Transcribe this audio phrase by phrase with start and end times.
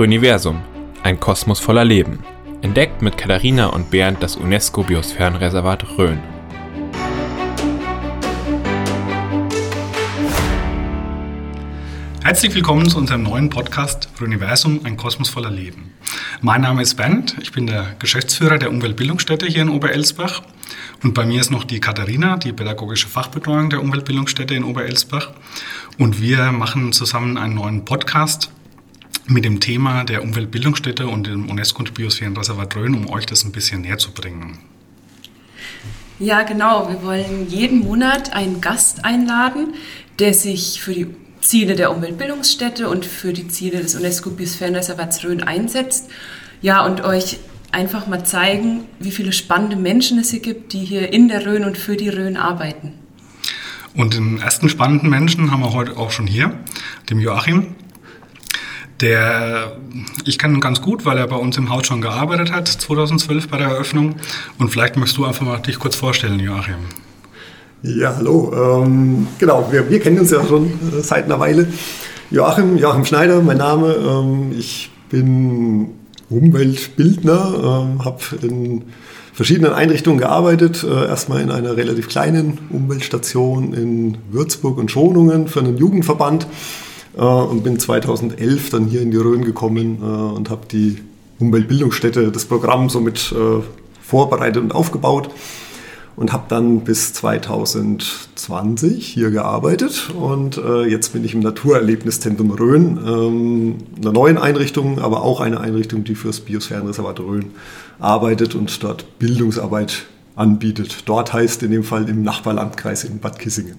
[0.00, 0.62] Röniversum,
[1.02, 2.20] ein Kosmos voller Leben.
[2.62, 6.18] Entdeckt mit Katharina und Bernd das UNESCO-Biosphärenreservat Rhön.
[12.22, 15.92] Herzlich willkommen zu unserem neuen Podcast Universum, ein Kosmos voller Leben.
[16.40, 20.40] Mein Name ist Bernd, ich bin der Geschäftsführer der Umweltbildungsstätte hier in Oberelsbach
[21.02, 25.32] und bei mir ist noch die Katharina, die pädagogische Fachbetreuung der Umweltbildungsstätte in Oberelsbach
[25.98, 28.50] und wir machen zusammen einen neuen Podcast
[29.30, 33.52] mit dem Thema der Umweltbildungsstätte und dem UNESCO- und Biosphärenreservat Rhön, um euch das ein
[33.52, 34.58] bisschen näher zu bringen.
[36.18, 36.88] Ja, genau.
[36.88, 39.74] Wir wollen jeden Monat einen Gast einladen,
[40.18, 41.06] der sich für die
[41.40, 46.10] Ziele der Umweltbildungsstätte und für die Ziele des UNESCO-Biosphärenreservats Rhön einsetzt.
[46.60, 47.38] Ja, und euch
[47.72, 51.64] einfach mal zeigen, wie viele spannende Menschen es hier gibt, die hier in der Rhön
[51.64, 52.92] und für die Rhön arbeiten.
[53.94, 56.58] Und den ersten spannenden Menschen haben wir heute auch schon hier,
[57.08, 57.74] dem Joachim.
[59.00, 59.72] Der,
[60.26, 63.48] ich kenne ihn ganz gut, weil er bei uns im Haus schon gearbeitet hat, 2012
[63.48, 64.16] bei der Eröffnung.
[64.58, 66.74] Und vielleicht möchtest du einfach mal dich kurz vorstellen, Joachim.
[67.82, 68.82] Ja, hallo.
[68.84, 71.66] Ähm, genau, wir, wir, kennen uns ja schon äh, seit einer Weile.
[72.30, 73.94] Joachim, Joachim Schneider, mein Name.
[73.94, 75.88] Ähm, ich bin
[76.28, 78.82] Umweltbildner, ähm, habe in
[79.32, 80.84] verschiedenen Einrichtungen gearbeitet.
[80.84, 86.46] Äh, erstmal in einer relativ kleinen Umweltstation in Würzburg und Schonungen für einen Jugendverband
[87.16, 90.98] äh, und bin 2011 dann hier in die Rhön gekommen äh, und habe die
[91.38, 93.62] Umweltbildungsstätte, das Programm somit äh,
[94.02, 95.30] vorbereitet und aufgebaut
[96.16, 102.98] und habe dann bis 2020 hier gearbeitet und äh, jetzt bin ich im Naturerlebniszentrum Rhön,
[103.06, 107.52] ähm, einer neuen Einrichtung, aber auch eine Einrichtung, die fürs Biosphärenreservat Rhön
[107.98, 111.04] arbeitet und dort Bildungsarbeit anbietet.
[111.06, 113.76] Dort heißt in dem Fall im Nachbarlandkreis in Bad Kissingen.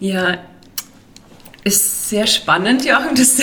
[0.00, 0.38] Ja,
[1.64, 3.14] ist sehr spannend, Joachim.
[3.14, 3.36] Das,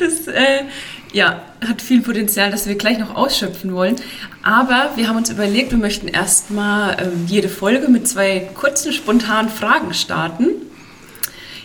[0.00, 0.64] das äh,
[1.12, 3.96] ja, hat viel Potenzial, das wir gleich noch ausschöpfen wollen.
[4.42, 9.50] Aber wir haben uns überlegt, wir möchten erstmal ähm, jede Folge mit zwei kurzen, spontanen
[9.50, 10.48] Fragen starten.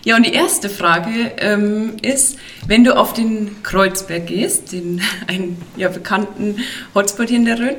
[0.03, 5.57] Ja, und die erste Frage ähm, ist, wenn du auf den Kreuzberg gehst, den einen
[5.75, 6.57] ja, bekannten
[6.93, 7.75] Hotspot hier in der Rhön,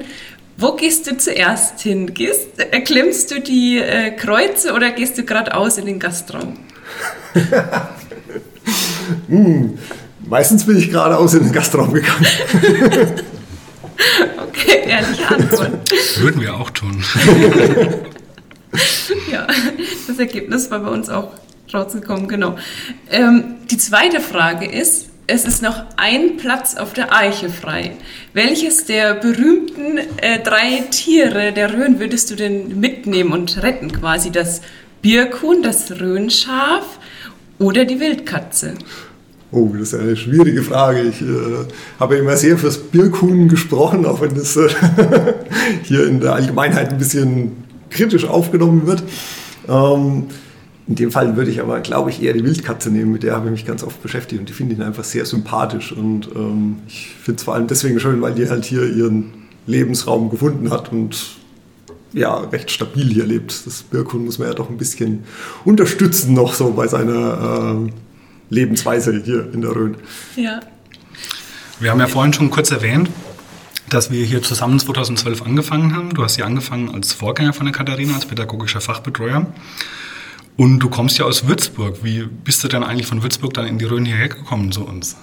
[0.57, 2.15] wo gehst du zuerst hin?
[2.15, 6.59] Gehst, erklimmst du die äh, Kreuze oder gehst du geradeaus in den Gastraum?
[9.29, 9.79] hm,
[10.27, 12.27] meistens bin ich geradeaus in den Gastraum gegangen.
[14.49, 15.91] okay, ehrliche Antwort.
[16.19, 17.05] Würden wir auch tun.
[19.31, 19.47] ja,
[20.07, 21.33] das Ergebnis war bei uns auch
[21.73, 22.57] rausgekommen, genau.
[23.11, 27.93] Ähm, die zweite Frage ist, es ist noch ein Platz auf der Eiche frei.
[28.33, 33.93] Welches der berühmten äh, drei Tiere der Rhön würdest du denn mitnehmen und retten?
[33.93, 34.63] Quasi das
[35.03, 36.99] Birkhuhn, das Rhönschaf
[37.59, 38.75] oder die Wildkatze?
[39.51, 41.03] Oh, das ist eine schwierige Frage.
[41.03, 41.27] Ich äh,
[41.99, 44.69] habe immer sehr fürs Birkhuhn gesprochen, auch wenn das äh,
[45.85, 47.53] hier in der Allgemeinheit ein bisschen
[47.89, 49.03] kritisch aufgenommen wird.
[49.67, 50.25] Ähm,
[50.87, 53.47] in dem Fall würde ich aber, glaube ich, eher die Wildkatze nehmen, mit der habe
[53.47, 55.93] ich mich ganz oft beschäftigt und die finde ich einfach sehr sympathisch.
[55.93, 59.33] Und ähm, ich finde es vor allem deswegen schön, weil die halt hier ihren
[59.67, 61.38] Lebensraum gefunden hat und
[62.13, 63.67] ja, recht stabil hier lebt.
[63.67, 65.25] Das Birkhuhn muss man ja doch ein bisschen
[65.65, 67.93] unterstützen noch so bei seiner äh,
[68.51, 69.97] Lebensweise hier in der Rhön.
[70.37, 70.61] Ja.
[71.81, 73.09] Wir haben ja vorhin schon kurz erwähnt,
[73.89, 76.15] dass wir hier zusammen 2012 angefangen haben.
[76.15, 79.47] Du hast hier angefangen als Vorgänger von der Katharina, als pädagogischer Fachbetreuer.
[80.57, 81.99] Und du kommst ja aus Würzburg.
[82.03, 85.17] Wie bist du denn eigentlich von Würzburg dann in die Rhön hierher gekommen zu uns?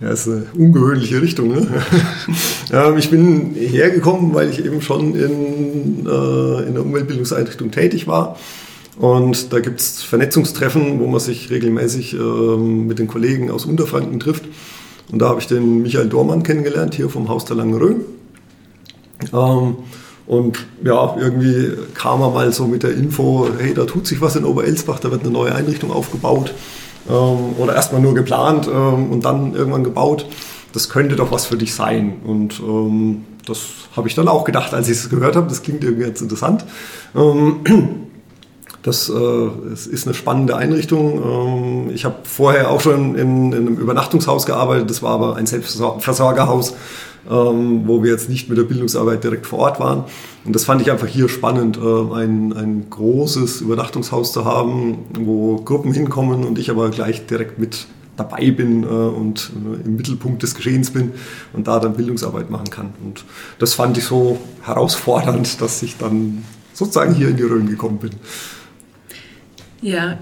[0.00, 1.48] Ja, ist eine ungewöhnliche Richtung.
[1.48, 1.66] Ne?
[2.72, 8.38] ähm, ich bin hergekommen, weil ich eben schon in, äh, in der Umweltbildungseinrichtung tätig war.
[8.98, 14.20] Und da gibt es Vernetzungstreffen, wo man sich regelmäßig ähm, mit den Kollegen aus Unterfranken
[14.20, 14.44] trifft.
[15.10, 18.02] Und da habe ich den Michael Dormann kennengelernt, hier vom Haus der Langen Rhön.
[19.32, 19.76] Ähm,
[20.26, 24.36] und ja, irgendwie kam er mal so mit der Info, hey, da tut sich was
[24.36, 26.54] in Oberelsbach, da wird eine neue Einrichtung aufgebaut.
[27.08, 30.26] Ähm, oder erstmal nur geplant ähm, und dann irgendwann gebaut.
[30.72, 32.20] Das könnte doch was für dich sein.
[32.24, 33.60] Und ähm, das
[33.96, 35.48] habe ich dann auch gedacht, als ich es gehört habe.
[35.48, 36.64] Das klingt irgendwie jetzt interessant.
[37.14, 37.60] Ähm,
[38.82, 41.86] das, äh, ist eine spannende Einrichtung.
[41.88, 44.90] Ähm, ich habe vorher auch schon in, in, einem Übernachtungshaus gearbeitet.
[44.90, 46.74] Das war aber ein Selbstversorgerhaus,
[47.30, 50.04] ähm, wo wir jetzt nicht mit der Bildungsarbeit direkt vor Ort waren.
[50.44, 55.56] Und das fand ich einfach hier spannend, äh, ein, ein großes Übernachtungshaus zu haben, wo
[55.56, 57.86] Gruppen hinkommen und ich aber gleich direkt mit
[58.16, 61.12] dabei bin äh, und äh, im Mittelpunkt des Geschehens bin
[61.52, 62.92] und da dann Bildungsarbeit machen kann.
[63.02, 63.24] Und
[63.58, 68.10] das fand ich so herausfordernd, dass ich dann sozusagen hier in die Rhön gekommen bin.
[69.82, 70.18] Ja,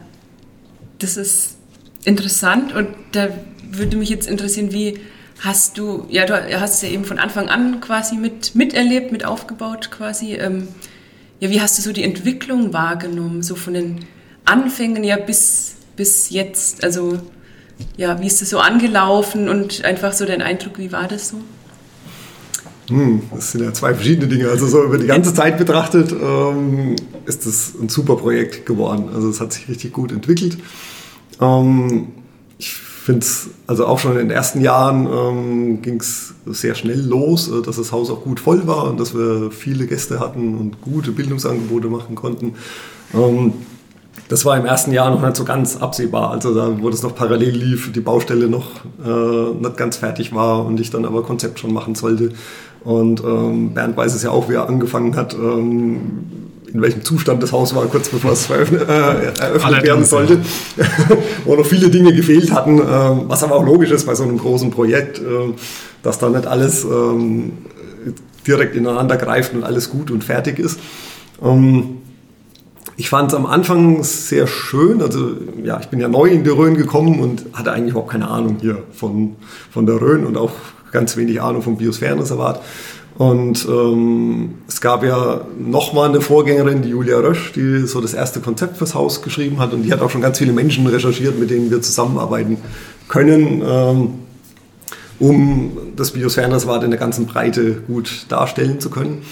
[0.98, 1.56] das ist
[2.04, 3.28] interessant und da
[3.70, 4.98] würde mich jetzt interessieren, wie
[5.40, 9.90] hast du, ja, du hast ja eben von Anfang an quasi mit, miterlebt, mit aufgebaut
[9.90, 10.34] quasi.
[10.34, 10.68] Ähm,
[11.40, 14.06] ja, wie hast du so die Entwicklung wahrgenommen, so von den
[14.44, 16.82] Anfängen ja bis, bis jetzt?
[16.82, 17.20] Also,
[17.96, 21.40] ja, wie ist das so angelaufen und einfach so dein Eindruck, wie war das so?
[22.90, 24.48] Hm, das sind ja zwei verschiedene Dinge.
[24.48, 29.08] Also so über die ganze Zeit betrachtet ähm, ist das ein super Projekt geworden.
[29.14, 30.58] Also es hat sich richtig gut entwickelt.
[31.40, 32.08] Ähm,
[32.58, 37.00] ich finde es, also auch schon in den ersten Jahren ähm, ging es sehr schnell
[37.00, 40.58] los, äh, dass das Haus auch gut voll war und dass wir viele Gäste hatten
[40.58, 42.54] und gute Bildungsangebote machen konnten.
[43.14, 43.52] Ähm,
[44.28, 46.31] das war im ersten Jahr noch nicht so ganz absehbar.
[46.31, 50.64] Also da, wo das noch parallel lief, die Baustelle noch äh, nicht ganz fertig war
[50.64, 52.32] und ich dann aber Konzept schon machen sollte.
[52.84, 56.00] Und ähm, Bernd weiß es ja auch, wie er angefangen hat, ähm,
[56.72, 60.40] in welchem Zustand das Haus war, kurz bevor es eröffnet, äh, eröffnet werden sollte,
[61.44, 62.82] wo noch viele Dinge gefehlt hatten, äh,
[63.28, 65.52] was aber auch logisch ist bei so einem großen Projekt, äh,
[66.02, 67.52] dass da nicht alles ähm,
[68.46, 70.78] direkt ineinander greift und alles gut und fertig ist.
[71.42, 71.98] Ähm,
[72.96, 75.00] ich fand es am Anfang sehr schön.
[75.02, 75.30] Also
[75.64, 78.58] ja, ich bin ja neu in die Rhön gekommen und hatte eigentlich überhaupt keine Ahnung
[78.60, 79.36] hier von,
[79.70, 80.52] von der Rhön und auch
[80.92, 82.60] ganz wenig Ahnung vom Biosphärenreservat.
[83.20, 88.40] Und ähm, es gab ja nochmal eine Vorgängerin, die Julia Rösch, die so das erste
[88.40, 89.75] Konzept fürs Haus geschrieben hat.
[89.75, 92.56] Und die hat auch schon ganz viele Menschen recherchiert, mit denen wir zusammenarbeiten
[93.08, 94.14] können, ähm,
[95.19, 99.22] um das Biosphärenreservat in der ganzen Breite gut darstellen zu können.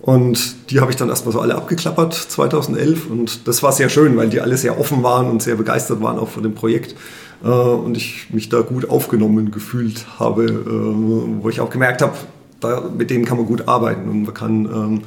[0.00, 3.10] Und die habe ich dann erstmal so alle abgeklappert 2011.
[3.10, 6.18] Und das war sehr schön, weil die alle sehr offen waren und sehr begeistert waren
[6.18, 6.94] auch von dem Projekt.
[7.42, 12.14] Äh, und ich mich da gut aufgenommen gefühlt habe, äh, wo ich auch gemerkt habe,
[12.60, 15.00] da, mit denen kann man gut arbeiten und man kann ähm,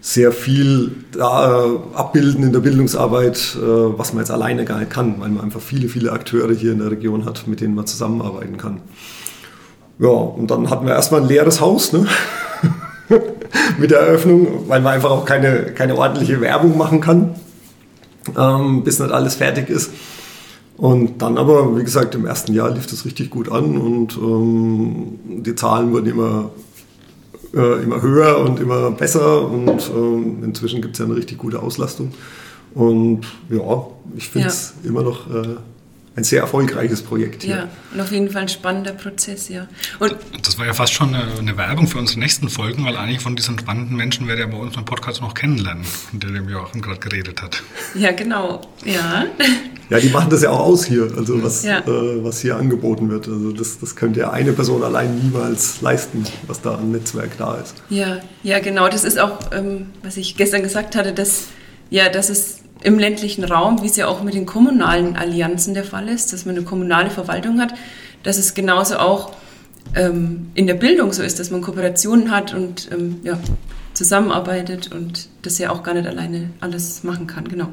[0.00, 4.90] sehr viel da, äh, abbilden in der Bildungsarbeit, äh, was man jetzt alleine gar nicht
[4.90, 7.86] kann, weil man einfach viele, viele Akteure hier in der Region hat, mit denen man
[7.86, 8.80] zusammenarbeiten kann.
[9.98, 12.06] Ja, und dann hatten wir erstmal ein leeres Haus ne?
[13.78, 17.34] mit der Eröffnung, weil man einfach auch keine, keine ordentliche Werbung machen kann,
[18.38, 19.90] ähm, bis nicht alles fertig ist.
[20.76, 25.18] Und dann aber, wie gesagt, im ersten Jahr lief das richtig gut an und ähm,
[25.42, 26.50] die Zahlen wurden immer,
[27.54, 31.62] äh, immer höher und immer besser und ähm, inzwischen gibt es ja eine richtig gute
[31.62, 32.12] Auslastung.
[32.74, 33.86] Und ja,
[34.16, 34.90] ich finde es ja.
[34.90, 35.56] immer noch äh,
[36.16, 37.56] ein sehr erfolgreiches Projekt hier.
[37.56, 39.68] Ja, und auf jeden Fall ein spannender Prozess, ja.
[39.98, 43.20] Und das war ja fast schon eine, eine, Werbung für unsere nächsten Folgen, weil eigentlich
[43.20, 46.80] von diesen spannenden Menschen werde ja bei uns im Podcast noch kennenlernen, von dem Joachim
[46.80, 47.62] gerade geredet hat.
[47.94, 49.26] Ja, genau, ja.
[49.88, 51.78] Ja, die machen das ja auch aus hier, also was, ja.
[51.78, 53.28] äh, was hier angeboten wird.
[53.28, 57.54] Also das, das könnte ja eine Person allein niemals leisten, was da an Netzwerk da
[57.54, 57.76] ist.
[57.88, 58.88] Ja, ja, genau.
[58.88, 61.44] Das ist auch, ähm, was ich gestern gesagt hatte, dass,
[61.88, 65.82] ja, dass es im ländlichen Raum, wie es ja auch mit den kommunalen Allianzen der
[65.82, 67.74] Fall ist, dass man eine kommunale Verwaltung hat,
[68.22, 69.32] dass es genauso auch
[69.96, 73.40] ähm, in der Bildung so ist, dass man Kooperationen hat und ähm, ja,
[73.92, 77.72] zusammenarbeitet und das ja auch gar nicht alleine alles machen kann, genau.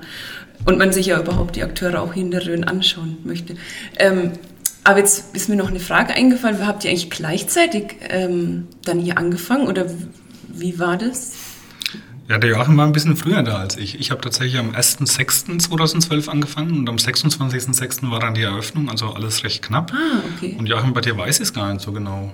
[0.65, 3.53] Und man sich ja überhaupt die Akteure auch Rhön anschauen möchte.
[3.99, 4.31] Ähm,
[4.83, 9.19] aber jetzt ist mir noch eine Frage eingefallen, habt ihr eigentlich gleichzeitig ähm, dann hier
[9.19, 9.85] angefangen oder
[10.47, 11.33] wie war das?
[12.29, 13.99] Ja, der Joachim war ein bisschen früher da als ich.
[13.99, 18.09] Ich habe tatsächlich am 1.6.2012 angefangen und am 26.06.
[18.09, 19.91] war dann die Eröffnung, also alles recht knapp.
[19.93, 20.55] Ah, okay.
[20.57, 22.31] Und Joachim, bei dir weiß ich es gar nicht so genau.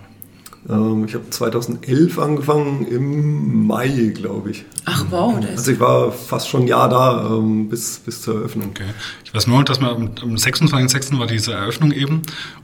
[0.67, 4.65] Ähm, ich habe 2011 angefangen, im Mai, glaube ich.
[4.85, 5.39] Ach wow.
[5.39, 8.69] Das also ich war fast schon ein Jahr da, ähm, bis, bis zur Eröffnung.
[8.71, 8.83] Okay.
[9.23, 11.17] Ich weiß nur, dass wir am, am 26.06.
[11.17, 12.21] war diese Eröffnung eben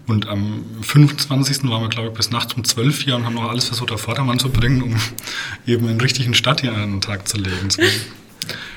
[0.08, 1.70] und am 25.
[1.70, 4.02] waren wir, glaube ich, bis nachts um 12 hier und haben noch alles versucht, auf
[4.02, 4.96] Vordermann zu bringen, um
[5.66, 7.70] eben einen richtigen Start hier an den Tag zu legen.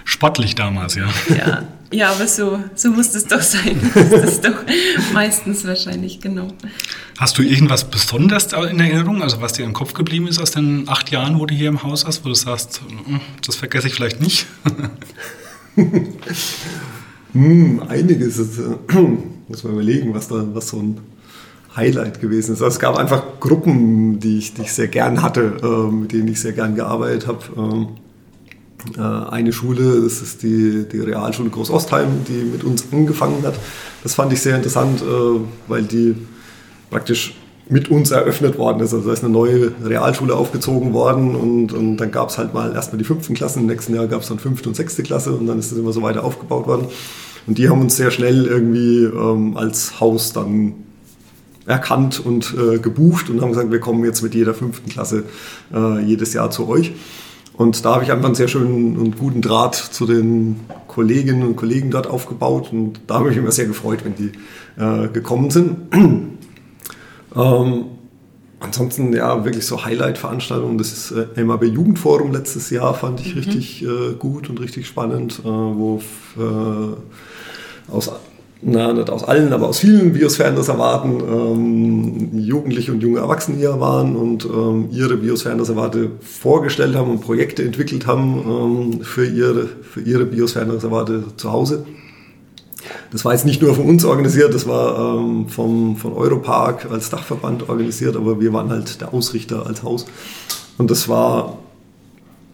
[0.05, 1.09] Sportlich damals, ja.
[1.37, 3.79] Ja, ja aber so, so muss es doch sein.
[3.95, 4.65] Das ist doch
[5.13, 6.49] meistens wahrscheinlich, genau.
[7.19, 10.89] Hast du irgendwas Besonderes in Erinnerung, also was dir im Kopf geblieben ist aus den
[10.89, 13.95] acht Jahren, wo du hier im Haus hast, wo du sagst, hm, das vergesse ich
[13.95, 14.47] vielleicht nicht?
[17.33, 18.39] hm, einiges.
[18.39, 18.77] Ist, äh,
[19.49, 21.01] muss man überlegen, was da was so ein
[21.79, 22.63] Highlight gewesen ist.
[22.63, 26.29] Also es gab einfach Gruppen, die ich, die ich sehr gern hatte, äh, mit denen
[26.29, 27.39] ich sehr gern gearbeitet habe.
[27.57, 28.08] Äh,
[28.99, 33.55] eine Schule, das ist die, die Realschule Großostheim, die mit uns angefangen hat.
[34.03, 36.17] Das fand ich sehr interessant, äh, weil die
[36.91, 37.35] praktisch
[37.69, 38.95] mit uns eröffnet worden ist.
[38.95, 42.73] Also da ist eine neue Realschule aufgezogen worden und, und dann gab es halt mal
[42.73, 45.47] erstmal die fünften Klassen, im nächsten Jahr gab es dann fünfte und sechste Klasse und
[45.47, 46.87] dann ist das immer so weiter aufgebaut worden.
[47.47, 50.75] Und die haben uns sehr schnell irgendwie ähm, als Haus dann
[51.67, 55.25] erkannt und äh, gebucht und haben gesagt, wir kommen jetzt mit jeder fünften Klasse
[55.75, 56.93] äh, jedes Jahr zu euch.
[57.59, 61.57] Und da habe ich einfach einen sehr schönen und guten Draht zu den Kolleginnen und
[61.57, 62.73] Kollegen dort aufgebaut.
[62.73, 64.31] Und da habe ich mich immer sehr gefreut, wenn die
[64.81, 65.77] äh, gekommen sind.
[67.35, 67.85] ähm,
[68.61, 70.79] ansonsten, ja, wirklich so Highlight-Veranstaltungen.
[70.79, 73.41] Das ist äh, MAB Jugendforum letztes Jahr, fand ich mhm.
[73.41, 76.01] richtig äh, gut und richtig spannend, äh, wo
[76.39, 78.13] äh, aus
[78.61, 84.17] na, nicht aus allen, aber aus vielen Biosphärenreservaten ähm, Jugendliche und junge Erwachsene hier waren
[84.17, 90.25] und ähm, ihre Biosphärenreservate vorgestellt haben und Projekte entwickelt haben ähm, für, ihre, für ihre
[90.25, 91.87] Biosphärenreservate zu Hause.
[93.13, 97.11] Das war jetzt nicht nur von uns organisiert, das war ähm, vom, von Europark als
[97.11, 100.05] Dachverband organisiert, aber wir waren halt der Ausrichter als Haus.
[100.79, 101.59] Und das war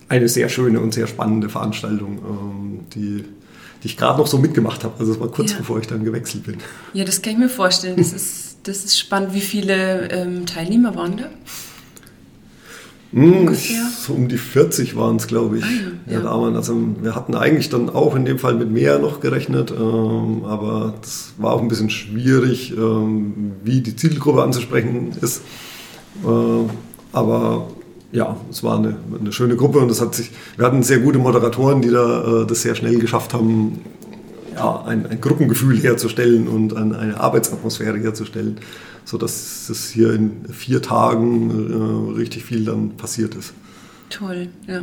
[0.08, 3.25] eine sehr schöne und sehr spannende Veranstaltung, ähm, die
[3.84, 4.94] die ich gerade noch so mitgemacht habe.
[4.98, 5.58] Also das war kurz ja.
[5.58, 6.56] bevor ich dann gewechselt bin.
[6.94, 7.96] Ja, das kann ich mir vorstellen.
[7.96, 9.34] Das ist, das ist spannend.
[9.34, 11.28] Wie viele ähm, Teilnehmer waren da?
[13.12, 15.64] Hm, so um die 40 waren es, glaube ich.
[15.64, 15.68] Ah,
[16.06, 16.18] ja.
[16.18, 16.56] Ja, ja.
[16.56, 20.94] also wir hatten eigentlich dann auch in dem Fall mit mehr noch gerechnet, ähm, aber
[21.02, 25.42] das war auch ein bisschen schwierig, ähm, wie die Zielgruppe anzusprechen ist.
[26.24, 26.68] Äh,
[27.12, 27.68] aber
[28.14, 31.18] ja, es war eine, eine, schöne Gruppe und das hat sich, wir hatten sehr gute
[31.18, 33.80] Moderatoren, die da äh, das sehr schnell geschafft haben,
[34.54, 38.61] ja, ein, ein Gruppengefühl herzustellen und ein, eine Arbeitsatmosphäre herzustellen,
[39.04, 43.52] sodass es hier in vier Tagen äh, richtig viel dann passiert ist.
[44.11, 44.83] Toll, ja.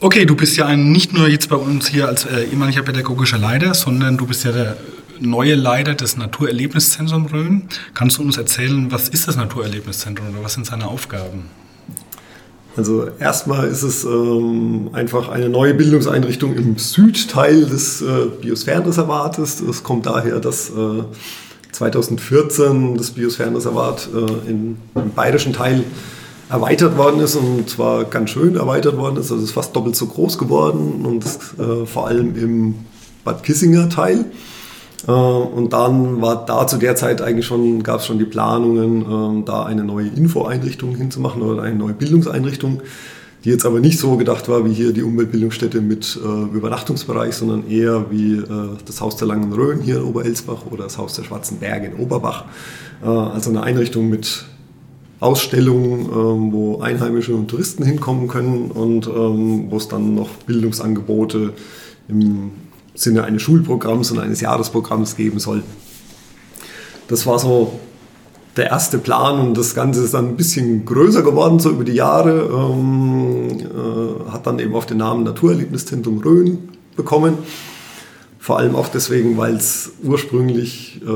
[0.00, 3.38] Okay, du bist ja ein, nicht nur jetzt bei uns hier als äh, ehemaliger pädagogischer
[3.38, 4.76] Leiter, sondern du bist ja der
[5.20, 7.68] neue Leiter des Naturerlebniszentrums Rhön.
[7.94, 11.44] Kannst du uns erzählen, was ist das Naturerlebniszentrum oder was sind seine Aufgaben?
[12.78, 19.64] Also erstmal ist es ähm, einfach eine neue Bildungseinrichtung im Südteil des äh, Biosphärenreservates.
[19.66, 21.02] Das kommt daher, dass äh,
[21.72, 25.82] 2014 das Biosphärenreservat äh, in, im bayerischen Teil
[26.48, 29.32] erweitert worden ist und zwar ganz schön erweitert worden ist.
[29.32, 31.24] Also es ist fast doppelt so groß geworden und
[31.58, 32.74] äh, vor allem im
[33.24, 34.24] Bad Kissinger Teil.
[35.06, 39.02] Äh, und dann war da zu der Zeit eigentlich schon, gab es schon die Planungen,
[39.02, 42.82] ähm, da eine neue Infoeinrichtung hinzumachen oder eine neue Bildungseinrichtung,
[43.44, 47.68] die jetzt aber nicht so gedacht war wie hier die Umweltbildungsstätte mit äh, Übernachtungsbereich, sondern
[47.68, 48.46] eher wie äh,
[48.84, 51.94] das Haus der Langen Rhön hier in Oberelsbach oder das Haus der Schwarzen Berge in
[51.94, 52.46] Oberbach.
[53.00, 54.44] also eine Einrichtung mit
[55.20, 61.54] Ausstellungen, ähm, wo Einheimische und Touristen hinkommen können und ähm, wo es dann noch Bildungsangebote
[62.08, 62.50] im
[62.98, 65.62] Sinne eines Schulprogramms und eines Jahresprogramms geben soll.
[67.06, 67.78] Das war so
[68.56, 71.92] der erste Plan und das Ganze ist dann ein bisschen größer geworden, so über die
[71.92, 72.50] Jahre.
[72.52, 76.58] Ähm, äh, hat dann eben auf den Namen Naturerlebniszentrum Rhön
[76.96, 77.38] bekommen.
[78.40, 81.08] Vor allem auch deswegen, weil es ursprünglich äh,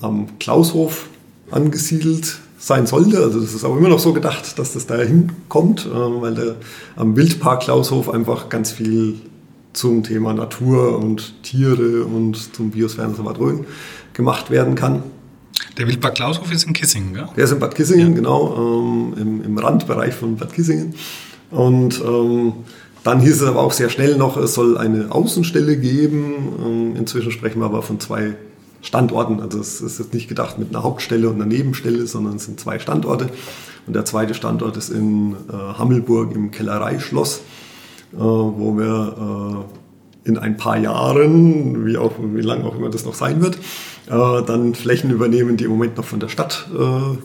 [0.00, 1.08] am Klaushof
[1.50, 3.18] angesiedelt sein sollte.
[3.18, 6.56] Also das ist auch immer noch so gedacht, dass das da hinkommt, äh, weil der,
[6.96, 9.16] am Wildpark Klaushof einfach ganz viel
[9.74, 13.66] zum Thema Natur und Tiere und zum Biosphärenreservat Rhön
[14.14, 15.02] gemacht werden kann.
[15.76, 17.28] Der Wildpark Klaushof ist in Kissingen, ja?
[17.36, 18.14] Der ist in Bad Kissingen, ja.
[18.14, 20.94] genau, ähm, im, im, Randbereich von Bad Kissingen.
[21.50, 22.52] Und ähm,
[23.02, 26.34] dann hieß es aber auch sehr schnell noch, es soll eine Außenstelle geben.
[26.64, 28.36] Ähm, inzwischen sprechen wir aber von zwei
[28.82, 29.40] Standorten.
[29.40, 32.60] Also es ist jetzt nicht gedacht mit einer Hauptstelle und einer Nebenstelle, sondern es sind
[32.60, 33.30] zwei Standorte.
[33.86, 37.40] Und der zweite Standort ist in äh, Hammelburg im Kellereischloss.
[38.22, 39.64] Wo wir
[40.24, 43.56] äh, in ein paar Jahren, wie, auch, wie lange auch immer das noch sein wird,
[44.06, 46.68] äh, dann Flächen übernehmen, die im Moment noch von der Stadt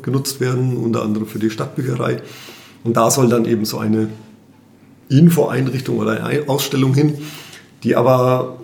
[0.01, 2.21] genutzt werden, unter anderem für die Stadtbücherei.
[2.83, 4.07] Und da soll dann eben so eine
[5.09, 7.17] Infoeinrichtung oder eine Ausstellung hin,
[7.83, 8.57] die aber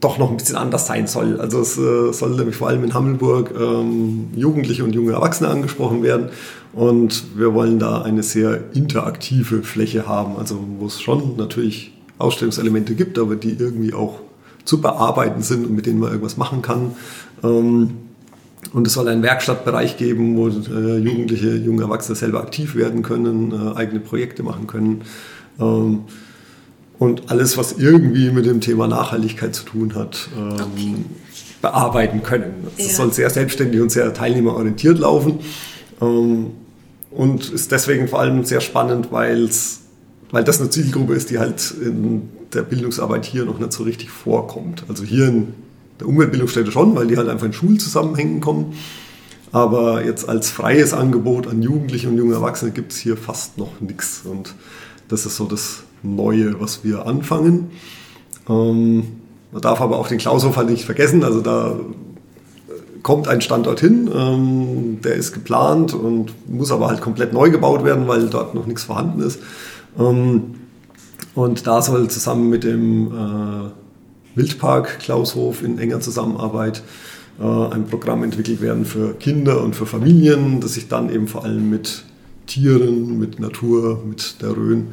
[0.00, 1.40] doch noch ein bisschen anders sein soll.
[1.40, 6.02] Also es äh, soll nämlich vor allem in Hammelburg ähm, Jugendliche und junge Erwachsene angesprochen
[6.02, 6.28] werden
[6.72, 12.94] und wir wollen da eine sehr interaktive Fläche haben, also wo es schon natürlich Ausstellungselemente
[12.94, 14.20] gibt, aber die irgendwie auch
[14.64, 16.92] zu bearbeiten sind und mit denen man irgendwas machen kann.
[17.42, 17.90] Ähm,
[18.72, 23.52] und es soll einen Werkstattbereich geben, wo äh, Jugendliche, junge Erwachsene selber aktiv werden können,
[23.52, 25.02] äh, eigene Projekte machen können.
[25.60, 26.00] Ähm,
[26.98, 30.94] und alles, was irgendwie mit dem Thema Nachhaltigkeit zu tun hat, ähm, okay.
[31.60, 32.66] bearbeiten können.
[32.76, 32.94] Es ja.
[32.94, 35.40] soll sehr selbstständig und sehr teilnehmerorientiert laufen
[36.00, 36.52] ähm,
[37.10, 39.80] und ist deswegen vor allem sehr spannend, weil's,
[40.30, 44.10] weil das eine Zielgruppe ist, die halt in der Bildungsarbeit hier noch nicht so richtig
[44.10, 44.84] vorkommt.
[44.88, 45.54] Also hier in
[46.00, 48.74] der Umweltbildungsstätte schon, weil die halt einfach in Schulzusammenhängen kommen.
[49.52, 53.80] Aber jetzt als freies Angebot an Jugendliche und junge Erwachsene gibt es hier fast noch
[53.80, 54.22] nichts.
[54.24, 54.54] Und
[55.08, 57.70] das ist so das Neue, was wir anfangen.
[58.48, 59.04] Ähm,
[59.52, 61.24] man darf aber auch den Klaushof halt nicht vergessen.
[61.24, 61.76] Also da
[63.02, 67.84] kommt ein Standort hin, ähm, der ist geplant und muss aber halt komplett neu gebaut
[67.84, 69.38] werden, weil dort noch nichts vorhanden ist.
[69.98, 70.56] Ähm,
[71.34, 73.70] und da soll zusammen mit dem äh,
[74.34, 76.82] Wildpark Klaushof in enger Zusammenarbeit
[77.38, 81.44] äh, ein Programm entwickelt werden für Kinder und für Familien, das sich dann eben vor
[81.44, 82.04] allem mit
[82.46, 84.88] Tieren, mit Natur, mit der Rhön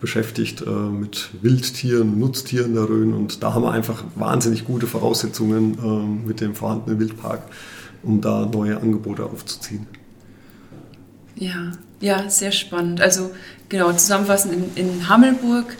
[0.00, 3.12] beschäftigt, äh, mit Wildtieren, Nutztieren der Rhön.
[3.12, 7.42] Und da haben wir einfach wahnsinnig gute Voraussetzungen äh, mit dem vorhandenen Wildpark,
[8.02, 9.86] um da neue Angebote aufzuziehen.
[11.36, 13.00] Ja, ja, sehr spannend.
[13.00, 13.30] Also
[13.68, 15.76] genau, zusammenfassend in, in Hammelburg.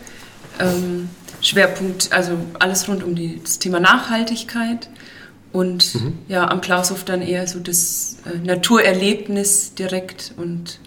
[0.59, 1.09] Ähm,
[1.41, 4.89] Schwerpunkt, also alles rund um die, das Thema Nachhaltigkeit
[5.51, 6.17] und mhm.
[6.27, 10.79] ja, am Klaushof dann eher so das äh, Naturerlebnis direkt und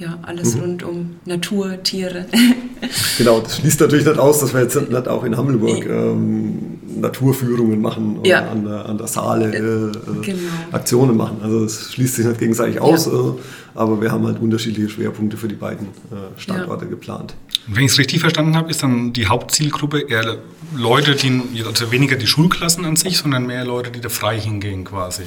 [0.00, 0.60] ja, alles mhm.
[0.60, 2.24] rund um Natur, Tiere.
[3.18, 7.80] genau, das schließt natürlich nicht aus, dass wir jetzt nicht auch in Hammelburg ähm, Naturführungen
[7.80, 8.50] machen oder ja.
[8.50, 9.92] an, der, an der Saale äh, äh,
[10.22, 10.38] genau.
[10.72, 11.38] Aktionen machen.
[11.42, 13.12] Also es schließt sich nicht gegenseitig aus, ja.
[13.12, 13.32] äh,
[13.74, 16.90] aber wir haben halt unterschiedliche Schwerpunkte für die beiden äh, Standorte ja.
[16.90, 17.34] geplant.
[17.68, 20.38] Und wenn ich es richtig verstanden habe, ist dann die Hauptzielgruppe eher
[20.74, 24.84] Leute, die, also weniger die Schulklassen an sich, sondern mehr Leute, die da frei hingehen
[24.84, 25.24] quasi.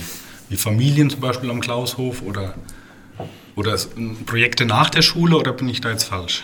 [0.50, 2.56] Wie Familien zum Beispiel am Klaushof oder,
[3.56, 3.78] oder
[4.26, 6.44] Projekte nach der Schule oder bin ich da jetzt falsch?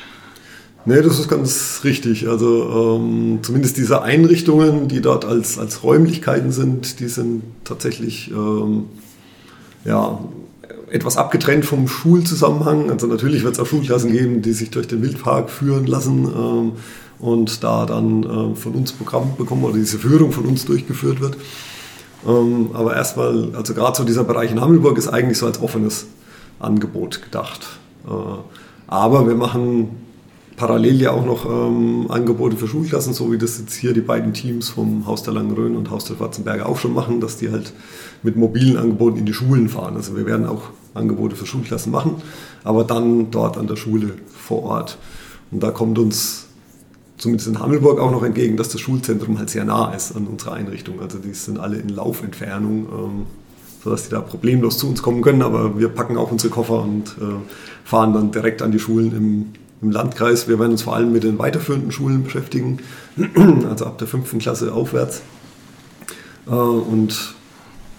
[0.86, 2.28] Nee, das ist ganz richtig.
[2.28, 8.86] Also ähm, zumindest diese Einrichtungen, die dort als, als Räumlichkeiten sind, die sind tatsächlich ähm,
[9.84, 10.20] ja,
[10.90, 12.90] etwas abgetrennt vom Schulzusammenhang.
[12.90, 16.72] Also natürlich wird es auch Schulklassen geben, die sich durch den Wildpark führen lassen ähm,
[17.20, 21.38] und da dann äh, von uns Programm bekommen oder diese Führung von uns durchgeführt wird.
[22.28, 26.08] Ähm, aber erstmal, also gerade so dieser Bereich in Hammelburg ist eigentlich so als offenes
[26.60, 27.80] Angebot gedacht.
[28.06, 28.12] Äh,
[28.88, 29.90] aber wir machen
[30.60, 34.34] parallel ja auch noch ähm, Angebote für Schulklassen, so wie das jetzt hier die beiden
[34.34, 37.50] Teams vom Haus der Langen Rhön und Haus der Schwarzenberger auch schon machen, dass die
[37.50, 37.72] halt
[38.24, 39.96] mit mobilen Angeboten in die Schulen fahren.
[39.96, 40.64] Also wir werden auch
[40.94, 42.16] Angebote für Schulklassen machen,
[42.66, 44.98] aber dann dort an der Schule vor Ort.
[45.52, 46.48] Und da kommt uns
[47.18, 50.54] zumindest in Hammelburg auch noch entgegen, dass das Schulzentrum halt sehr nah ist an unserer
[50.54, 51.00] Einrichtung.
[51.00, 53.26] Also die sind alle in Laufentfernung, ähm,
[53.84, 55.42] sodass die da problemlos zu uns kommen können.
[55.42, 59.46] Aber wir packen auch unsere Koffer und äh, fahren dann direkt an die Schulen im
[59.82, 60.48] im Landkreis.
[60.48, 62.80] Wir werden uns vor allem mit den weiterführenden Schulen beschäftigen,
[63.70, 65.22] also ab der fünften Klasse aufwärts.
[66.48, 67.36] Äh, und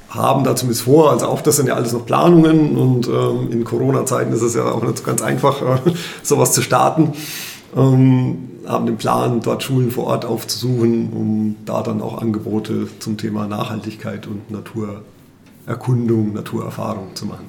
[0.08, 3.62] haben da zumindest vor, also auch das sind ja alles noch Planungen und ähm, in
[3.62, 7.12] Corona-Zeiten ist es ja auch nicht so ganz einfach, äh, sowas zu starten.
[7.76, 13.16] Ähm, haben den Plan, dort Schulen vor Ort aufzusuchen, um da dann auch Angebote zum
[13.16, 14.50] Thema Nachhaltigkeit und
[15.66, 17.46] Naturerkundung, Naturerfahrung zu machen.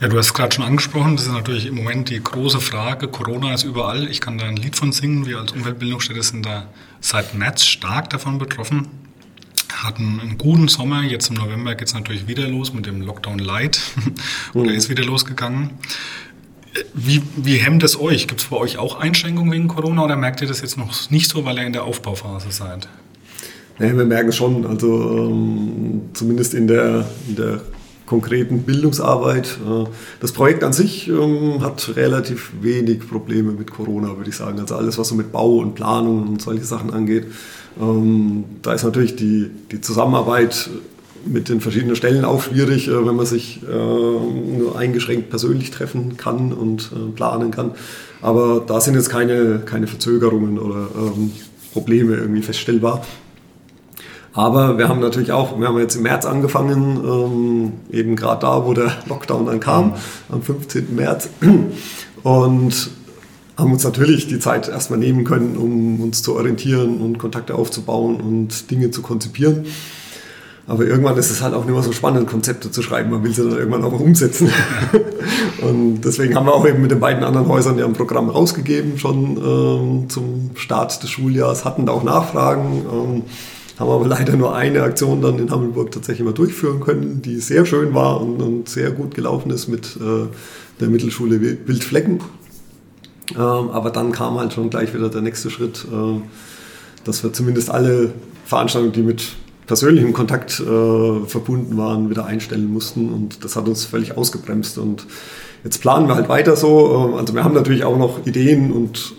[0.00, 3.08] Ja, du hast gerade schon angesprochen, das ist natürlich im Moment die große Frage.
[3.08, 4.08] Corona ist überall.
[4.10, 5.24] Ich kann da ein Lied von singen.
[5.24, 6.66] Wir als Umweltbildungsstätte sind da
[7.00, 8.88] seit März stark davon betroffen.
[9.72, 11.02] Hatten einen guten Sommer.
[11.02, 13.80] Jetzt im November geht es natürlich wieder los mit dem Lockdown Light.
[14.52, 14.76] Oder mhm.
[14.76, 15.70] ist wieder losgegangen.
[16.92, 18.28] Wie, wie hemmt es euch?
[18.28, 21.30] Gibt es bei euch auch Einschränkungen wegen Corona oder merkt ihr das jetzt noch nicht
[21.30, 22.86] so, weil ihr in der Aufbauphase seid?
[23.78, 24.66] Nee, wir merken schon.
[24.66, 27.60] Also ähm, zumindest in der, in der
[28.06, 29.58] konkreten Bildungsarbeit.
[29.66, 29.84] Äh,
[30.20, 34.58] das Projekt an sich ähm, hat relativ wenig Probleme mit Corona, würde ich sagen.
[34.60, 37.26] Also alles, was so mit Bau und Planung und solche Sachen angeht.
[37.78, 40.70] Ähm, da ist natürlich die, die Zusammenarbeit
[41.26, 46.16] mit den verschiedenen Stellen auch schwierig, äh, wenn man sich äh, nur eingeschränkt persönlich treffen
[46.16, 47.72] kann und planen kann.
[48.22, 51.32] Aber da sind jetzt keine, keine Verzögerungen oder ähm,
[51.72, 53.02] Probleme irgendwie feststellbar.
[54.36, 58.66] Aber wir haben natürlich auch, wir haben jetzt im März angefangen, ähm, eben gerade da,
[58.66, 59.94] wo der Lockdown dann kam,
[60.30, 60.94] am 15.
[60.94, 61.30] März.
[62.22, 62.90] Und
[63.56, 68.16] haben uns natürlich die Zeit erstmal nehmen können, um uns zu orientieren und Kontakte aufzubauen
[68.20, 69.64] und Dinge zu konzipieren.
[70.66, 73.10] Aber irgendwann ist es halt auch nicht mehr so spannend, Konzepte zu schreiben.
[73.10, 74.50] Man will sie dann irgendwann auch umsetzen.
[75.62, 78.98] und deswegen haben wir auch eben mit den beiden anderen Häusern ja ein Programm rausgegeben,
[78.98, 82.84] schon ähm, zum Start des Schuljahres, hatten da auch Nachfragen.
[82.92, 83.22] Ähm,
[83.78, 87.66] haben aber leider nur eine Aktion dann in Hammelburg tatsächlich mal durchführen können, die sehr
[87.66, 90.26] schön war und, und sehr gut gelaufen ist mit äh,
[90.80, 92.20] der Mittelschule Wildflecken.
[93.34, 96.20] Ähm, aber dann kam halt schon gleich wieder der nächste Schritt, äh,
[97.04, 98.12] dass wir zumindest alle
[98.44, 99.24] Veranstaltungen, die mit
[99.66, 103.12] persönlichem Kontakt äh, verbunden waren, wieder einstellen mussten.
[103.12, 104.78] Und das hat uns völlig ausgebremst.
[104.78, 105.06] Und
[105.64, 107.08] jetzt planen wir halt weiter so.
[107.08, 109.14] Ähm, also wir haben natürlich auch noch Ideen und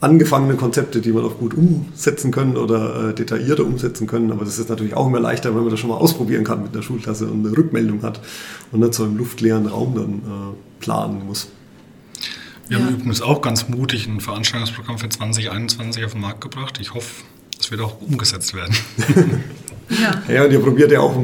[0.00, 4.30] angefangene Konzepte, die man auch gut umsetzen können oder äh, detaillierter umsetzen können.
[4.30, 6.72] Aber das ist natürlich auch immer leichter, wenn man das schon mal ausprobieren kann mit
[6.72, 8.20] einer Schulklasse und eine Rückmeldung hat
[8.70, 11.48] und nicht so im luftleeren Raum dann äh, planen muss.
[12.68, 12.84] Wir ja.
[12.84, 16.78] haben übrigens auch ganz mutig ein Veranstaltungsprogramm für 2021 auf den Markt gebracht.
[16.80, 17.24] Ich hoffe,
[17.58, 18.76] es wird auch umgesetzt werden.
[19.88, 20.22] ja.
[20.32, 21.16] ja, und ihr probiert ja auch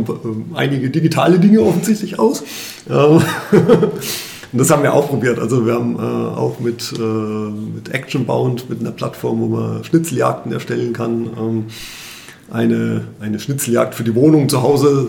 [0.55, 2.43] einige digitale Dinge offensichtlich aus.
[4.55, 5.41] Und das haben wir auch probiert.
[5.41, 10.53] Also wir haben äh, auch mit, äh, mit Actionbound, mit einer Plattform, wo man Schnitzeljagden
[10.53, 11.65] erstellen kann, ähm,
[12.53, 15.09] eine, eine Schnitzeljagd für die Wohnung zu Hause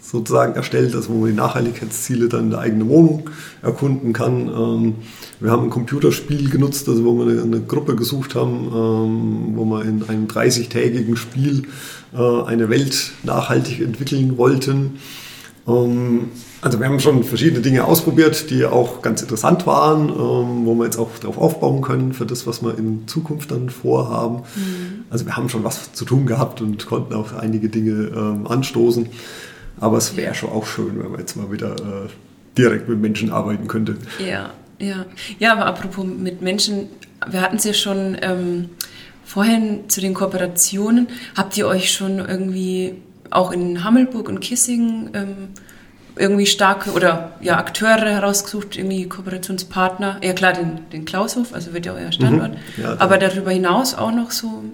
[0.00, 3.30] sozusagen erstellt, also wo man die Nachhaltigkeitsziele dann in der eigenen Wohnung
[3.62, 4.46] erkunden kann.
[4.46, 4.94] Ähm,
[5.40, 9.64] wir haben ein Computerspiel genutzt, also wo wir eine, eine Gruppe gesucht haben, ähm, wo
[9.64, 11.64] wir in einem 30-tägigen Spiel
[12.16, 15.00] äh, eine Welt nachhaltig entwickeln wollten.
[15.66, 20.74] Ähm, also wir haben schon verschiedene Dinge ausprobiert, die auch ganz interessant waren, ähm, wo
[20.74, 24.42] wir jetzt auch darauf aufbauen können für das, was wir in Zukunft dann vorhaben.
[24.56, 25.04] Mhm.
[25.10, 29.08] Also wir haben schon was zu tun gehabt und konnten auch einige Dinge ähm, anstoßen.
[29.80, 32.08] Aber es wäre schon auch schön, wenn man jetzt mal wieder äh,
[32.56, 33.96] direkt mit Menschen arbeiten könnte.
[34.18, 35.06] Ja, ja.
[35.38, 36.88] Ja, aber apropos mit Menschen,
[37.28, 38.70] wir hatten es ja schon ähm,
[39.24, 41.08] vorhin zu den Kooperationen.
[41.36, 42.94] Habt ihr euch schon irgendwie
[43.30, 45.48] auch in Hammelburg und Kissing ähm,
[46.16, 50.18] irgendwie starke oder ja, Akteure herausgesucht, irgendwie Kooperationspartner?
[50.22, 52.52] Ja klar, den, den Klaushof, also wird ja euer Standort.
[52.52, 52.82] Mhm.
[52.82, 54.64] Ja, aber darüber hinaus auch noch so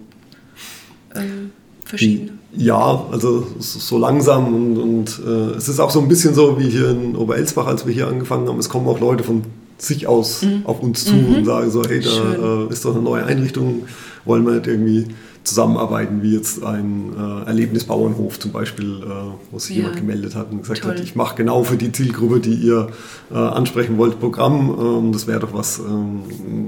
[1.15, 1.53] ähm,
[1.85, 2.33] verschiedene?
[2.53, 6.69] Ja, also so langsam und, und äh, es ist auch so ein bisschen so wie
[6.69, 8.59] hier in Oberelsbach, als wir hier angefangen haben.
[8.59, 9.45] Es kommen auch Leute von
[9.83, 10.63] sich aus mhm.
[10.65, 11.37] auf uns zu mhm.
[11.37, 13.83] und sagen so, hey, da äh, ist doch eine neue Einrichtung,
[14.25, 15.07] wollen wir nicht irgendwie
[15.43, 19.07] zusammenarbeiten, wie jetzt ein äh, Erlebnisbauernhof zum Beispiel, äh,
[19.51, 19.83] wo sich ja.
[19.83, 20.93] jemand gemeldet hat und gesagt Toll.
[20.93, 22.89] hat, ich mache genau für die Zielgruppe, die ihr
[23.33, 24.77] äh, ansprechen wollt, Programm.
[24.79, 26.21] Ähm, das wäre doch was, ähm,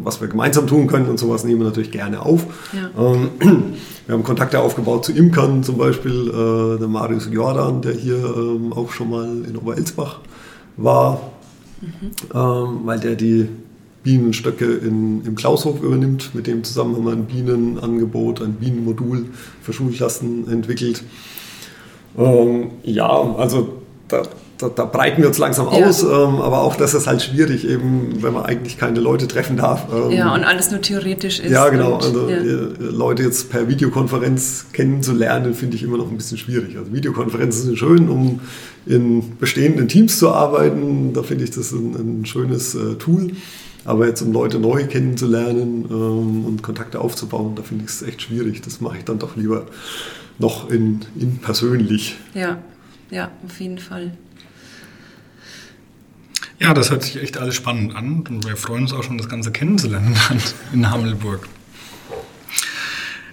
[0.02, 2.46] was wir gemeinsam tun können und sowas nehmen wir natürlich gerne auf.
[2.72, 2.90] Ja.
[2.98, 3.28] Ähm,
[4.06, 8.72] wir haben Kontakte aufgebaut zu Imkern zum Beispiel, äh, der Marius Jordan, der hier ähm,
[8.72, 10.20] auch schon mal in Oberelsbach
[10.78, 11.20] war,
[11.82, 12.10] mhm.
[12.34, 13.48] Ähm, weil der die
[14.02, 16.34] Bienenstöcke in, im Klaushof übernimmt.
[16.34, 19.26] Mit dem zusammen haben wir ein Bienenangebot, ein Bienenmodul
[19.60, 21.04] für Schulklassen entwickelt.
[22.18, 24.22] Ähm, ja, also da,
[24.62, 25.86] da, da, breiten wir uns langsam ja.
[25.86, 29.56] aus, ähm, aber auch das ist halt schwierig, eben, wenn man eigentlich keine Leute treffen
[29.56, 29.86] darf.
[29.92, 31.50] Ähm, ja, und alles nur theoretisch ist.
[31.50, 31.94] Ja, genau.
[31.94, 32.90] Und, also ja.
[32.90, 36.78] Leute jetzt per Videokonferenz kennenzulernen, finde ich immer noch ein bisschen schwierig.
[36.78, 38.40] Also Videokonferenzen sind schön, um
[38.86, 41.12] in bestehenden Teams zu arbeiten.
[41.12, 43.32] Da finde ich das ein, ein schönes äh, Tool.
[43.84, 48.22] Aber jetzt, um Leute neu kennenzulernen ähm, und Kontakte aufzubauen, da finde ich es echt
[48.22, 48.62] schwierig.
[48.62, 49.66] Das mache ich dann doch lieber
[50.38, 52.16] noch in, in persönlich.
[52.34, 52.58] Ja,
[53.10, 54.12] ja, auf jeden Fall.
[56.62, 59.28] Ja, das hört sich echt alles spannend an und wir freuen uns auch schon, das
[59.28, 60.14] Ganze kennenzulernen
[60.72, 61.48] in Hammelburg.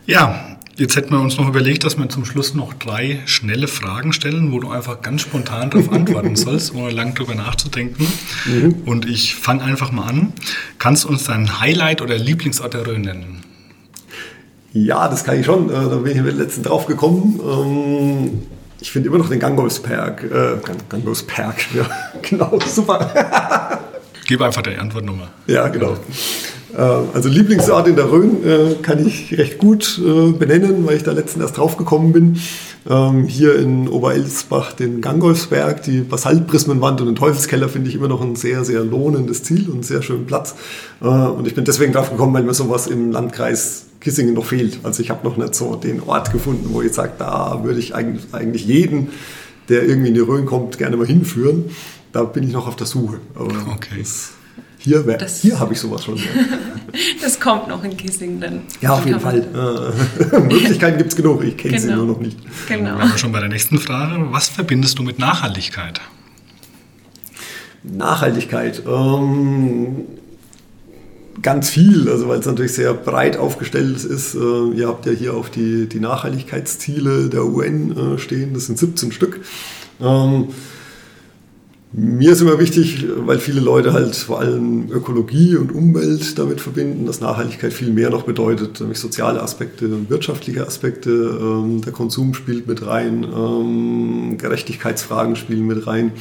[0.08, 0.46] Ja,
[0.78, 4.54] Jetzt hätten wir uns noch überlegt, dass wir zum Schluss noch drei schnelle Fragen stellen,
[4.54, 8.08] wo du einfach ganz spontan darauf antworten sollst, ohne lang drüber nachzudenken.
[8.46, 8.84] Mhm.
[8.86, 10.32] Und ich fange einfach mal an.
[10.78, 13.42] Kannst du uns dein Highlight oder Lieblingsort der Rhön nennen?
[14.72, 15.70] Ja, das kann ich schon.
[15.70, 18.48] Äh, da bin ich im letzten drauf gekommen.
[18.82, 20.24] Ich finde immer noch den Gangolfsberg.
[20.24, 21.86] Äh, Gangolfsberg, ja,
[22.22, 23.80] genau, super.
[24.28, 25.30] Gib einfach deine Antwortnummer.
[25.48, 25.98] Ja, genau.
[26.78, 26.82] Äh,
[27.14, 31.12] also Lieblingsort in der Rhön äh, kann ich recht gut äh, benennen, weil ich da
[31.12, 32.40] letztens erst drauf gekommen bin.
[32.90, 38.22] Ähm, hier in Oberelsbach den Gangolfsberg, die Basaltprismenwand und den Teufelskeller finde ich immer noch
[38.22, 40.56] ein sehr, sehr lohnendes Ziel und einen sehr schönen Platz.
[41.02, 44.80] Und ich bin deswegen drauf gekommen, weil mir sowas im Landkreis Kissingen noch fehlt.
[44.84, 47.94] Also ich habe noch nicht so den Ort gefunden, wo ich sage, da würde ich
[47.96, 49.10] eigentlich jeden,
[49.68, 51.66] der irgendwie in die Rhön kommt, gerne mal hinführen.
[52.12, 53.20] Da bin ich noch auf der Suche.
[53.36, 54.04] Aber okay.
[54.82, 55.04] Hier,
[55.42, 56.18] hier habe ich sowas schon.
[57.22, 58.62] das kommt noch in Kissing dann.
[58.80, 59.40] Ja, auf jeden Fall.
[59.40, 61.86] Äh, Möglichkeiten gibt es genug, ich kenne genau.
[61.86, 62.38] sie nur noch nicht.
[62.70, 62.98] Genau.
[62.98, 64.28] Dann wir schon bei der nächsten Frage.
[64.32, 66.00] Was verbindest du mit Nachhaltigkeit?
[67.84, 68.82] Nachhaltigkeit.
[68.88, 70.06] Ähm,
[71.42, 74.36] ganz viel, also weil es natürlich sehr breit aufgestellt ist.
[74.36, 78.78] Äh, ihr habt ja hier auch die, die Nachhaltigkeitsziele der UN äh, stehen, das sind
[78.78, 79.40] 17 Stück.
[80.02, 80.50] Ähm,
[81.92, 87.08] mir ist immer wichtig, weil viele Leute halt vor allem Ökologie und Umwelt damit verbinden,
[87.08, 91.10] dass Nachhaltigkeit viel mehr noch bedeutet, nämlich soziale Aspekte und wirtschaftliche Aspekte.
[91.10, 96.12] Ähm, der Konsum spielt mit rein, ähm, Gerechtigkeitsfragen spielen mit rein.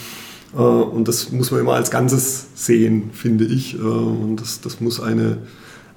[0.55, 3.75] Äh, und das muss man immer als Ganzes sehen, finde ich.
[3.75, 5.39] Äh, und das, das muss eine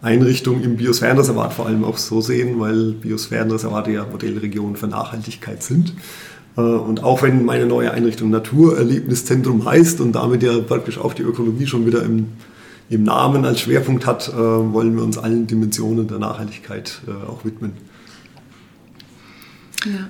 [0.01, 5.93] Einrichtung im Biosphärenreservat vor allem auch so sehen, weil Biosphärenreservate ja Modellregionen für Nachhaltigkeit sind.
[6.57, 11.23] Äh, und auch wenn meine neue Einrichtung Naturerlebniszentrum heißt und damit ja praktisch auch die
[11.23, 12.27] Ökologie schon wieder im,
[12.89, 17.45] im Namen als Schwerpunkt hat, äh, wollen wir uns allen Dimensionen der Nachhaltigkeit äh, auch
[17.45, 17.73] widmen.
[19.85, 20.09] Ja.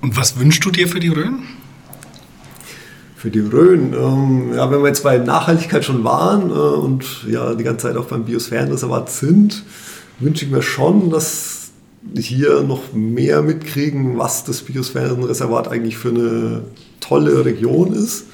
[0.00, 1.40] Und was wünschst du dir für die Rhön?
[3.20, 7.54] Für die Rhön, ähm, ja, wenn wir jetzt bei Nachhaltigkeit schon waren äh, und ja
[7.54, 9.62] die ganze Zeit auch beim Biosphärenreservat sind,
[10.20, 11.68] wünsche ich mir schon, dass
[12.16, 16.62] hier noch mehr mitkriegen, was das Biosphärenreservat eigentlich für eine
[17.00, 18.24] tolle Region ist.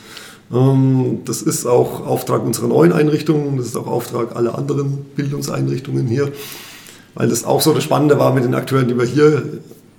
[0.54, 6.06] Ähm, das ist auch Auftrag unserer neuen Einrichtungen, das ist auch Auftrag aller anderen Bildungseinrichtungen
[6.06, 6.30] hier,
[7.16, 9.42] weil das auch so das Spannende war mit den Akteuren, die wir hier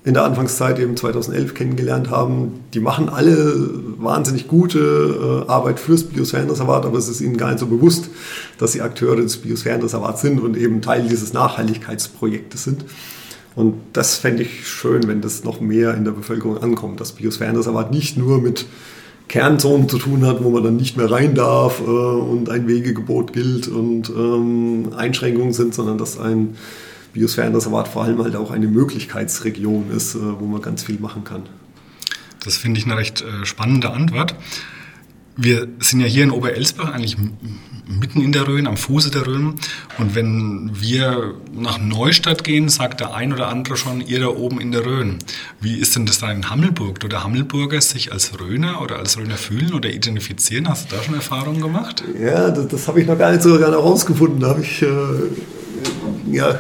[0.07, 2.61] in der Anfangszeit eben 2011 kennengelernt haben.
[2.73, 7.59] Die machen alle wahnsinnig gute äh, Arbeit fürs Biosphärenreservat, aber es ist ihnen gar nicht
[7.59, 8.07] so bewusst,
[8.57, 12.85] dass sie Akteure des Biosphärenreservats sind und eben Teil dieses Nachhaltigkeitsprojektes sind.
[13.53, 17.91] Und das fände ich schön, wenn das noch mehr in der Bevölkerung ankommt, dass Biosphärenreservat
[17.91, 18.65] nicht nur mit
[19.27, 23.33] Kernzonen zu tun hat, wo man dann nicht mehr rein darf äh, und ein Wegegebot
[23.33, 26.55] gilt und ähm, Einschränkungen sind, sondern dass ein
[27.17, 31.43] Biosphärenreservat vor allem halt auch eine Möglichkeitsregion ist, äh, wo man ganz viel machen kann.
[32.43, 34.35] Das finde ich eine recht äh, spannende Antwort.
[35.35, 37.17] Wir sind ja hier in Oberelsbach eigentlich
[37.87, 39.55] mitten in der Rhön, am Fuße der Rhön.
[39.97, 44.59] Und wenn wir nach Neustadt gehen, sagt der ein oder andere schon, ihr da oben
[44.59, 45.17] in der Rhön.
[45.61, 47.03] Wie ist denn das da in Hammelburg?
[47.05, 50.67] Oder Hammelburger sich als Rhöner oder als Rhöner fühlen oder identifizieren?
[50.67, 52.03] Hast du da schon Erfahrungen gemacht?
[52.19, 54.39] Ja, das, das habe ich noch gar nicht so gerne herausgefunden.
[54.39, 54.87] Da habe ich äh,
[56.31, 56.59] ja,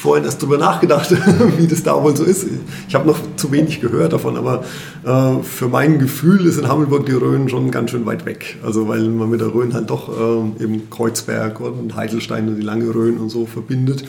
[0.00, 1.10] vorhin erst drüber nachgedacht,
[1.58, 2.46] wie das da wohl so ist.
[2.88, 4.64] Ich habe noch zu wenig gehört davon, aber
[5.04, 8.56] äh, für mein Gefühl ist in Hammelburg die Rhön schon ganz schön weit weg.
[8.64, 12.62] Also weil man mit der Rhön halt doch äh, eben Kreuzberg und Heidelstein und die
[12.62, 14.04] lange Rhön und so verbindet.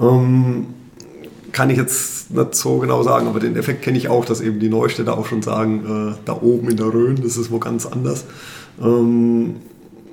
[0.00, 0.66] Ähm,
[1.50, 4.60] kann ich jetzt nicht so genau sagen, aber den Effekt kenne ich auch, dass eben
[4.60, 7.86] die Neustädter auch schon sagen, äh, da oben in der Rhön, das ist wo ganz
[7.86, 8.24] anders.
[8.80, 9.56] Ähm,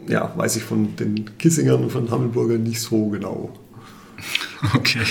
[0.07, 3.51] ja, weiß ich von den Kissingern und von Hammelburgern nicht so genau.
[4.75, 5.01] Okay.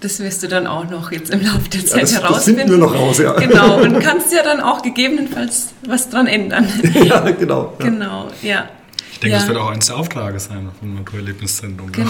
[0.00, 2.60] Das wirst du dann auch noch jetzt im Laufe der Zeit ja, das, herausfinden.
[2.62, 3.32] Das wir noch raus, ja.
[3.34, 6.66] Genau, und kannst ja dann auch gegebenenfalls was dran ändern.
[7.04, 7.72] Ja, genau.
[7.78, 7.84] Ja.
[7.86, 8.68] Genau, ja.
[9.12, 9.38] Ich denke, ja.
[9.38, 11.92] das wird auch eines der Auftrage sein vom Naturerlebniszentrum.
[11.92, 12.08] Genau.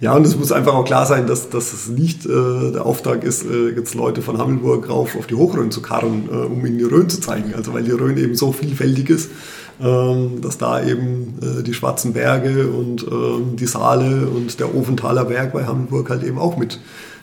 [0.00, 3.24] Ja, und es muss einfach auch klar sein, dass, dass es nicht äh, der Auftrag
[3.24, 6.78] ist, äh, jetzt Leute von Hammelburg rauf auf die Hochrhön zu karren, äh, um ihnen
[6.78, 7.54] die Rhön zu zeigen.
[7.54, 9.30] Also weil die Rhön eben so vielfältig ist,
[9.78, 15.26] ähm, dass da eben äh, die Schwarzen Berge und ähm, die Saale und der Ofenthaler
[15.26, 16.80] Berg bei Hamburg halt eben auch mit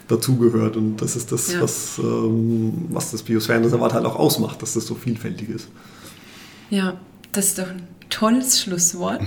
[0.07, 0.77] dazugehört.
[0.77, 1.61] Und das ist das, ja.
[1.61, 5.67] was, ähm, was das Biosphärenreservat halt auch ausmacht, dass das so vielfältig ist.
[6.69, 6.95] Ja,
[7.31, 9.21] das ist doch ein tolles Schlusswort.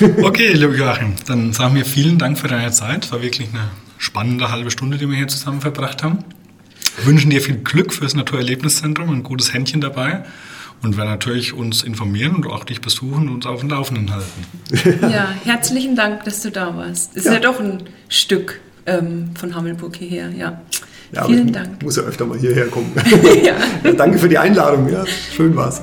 [0.22, 3.04] okay, lieber Joachim, dann sagen wir vielen Dank für deine Zeit.
[3.04, 6.20] Es war wirklich eine spannende halbe Stunde, die wir hier zusammen verbracht haben.
[6.96, 10.24] Wir wünschen dir viel Glück fürs Naturerlebniszentrum, ein gutes Händchen dabei
[10.82, 15.08] und werden natürlich uns informieren und auch dich besuchen und uns auf dem Laufenden halten.
[15.12, 17.16] Ja, herzlichen Dank, dass du da warst.
[17.16, 20.60] Ist ja, ja doch ein Stück ähm, von Hammelburg hierher, ja.
[21.12, 21.76] ja Vielen Dank.
[21.78, 22.92] Ich muss ja öfter mal hierher kommen.
[23.44, 23.54] ja.
[23.84, 23.92] ja.
[23.92, 25.04] danke für die Einladung, ja.
[25.06, 25.82] Schön war's.